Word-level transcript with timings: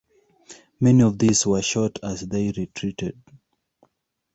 Many 0.79 1.03
of 1.03 1.19
these 1.19 1.45
were 1.45 1.61
shot 1.61 1.99
as 2.01 2.21
they 2.21 2.49
retreated. 2.51 3.21